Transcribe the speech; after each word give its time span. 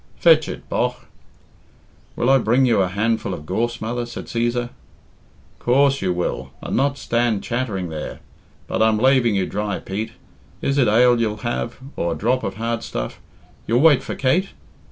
Fetch 0.17 0.49
it, 0.49 0.67
bogh." 0.67 0.95
"Will 2.15 2.27
I 2.31 2.39
bring 2.39 2.65
you 2.65 2.81
a 2.81 2.87
handful 2.87 3.35
of 3.35 3.45
gorse, 3.45 3.79
mother?" 3.79 4.07
said 4.07 4.25
Cæsar. 4.25 4.71
"Coorse 5.59 6.01
you 6.01 6.11
will, 6.11 6.49
and 6.59 6.75
not 6.75 6.97
stand 6.97 7.43
chattering 7.43 7.89
there. 7.89 8.19
But 8.65 8.81
I'm 8.81 8.97
laving 8.97 9.35
you 9.35 9.45
dry, 9.45 9.77
Pete. 9.77 10.13
Is 10.59 10.79
it 10.79 10.87
ale 10.87 11.21
you'll 11.21 11.37
have, 11.45 11.77
or 11.95 12.13
a 12.13 12.17
drop 12.17 12.43
of 12.43 12.55
hard 12.55 12.81
stuff? 12.81 13.19
You'll 13.67 13.81
wait 13.81 14.01
for 14.01 14.15
Kate? 14.15 14.49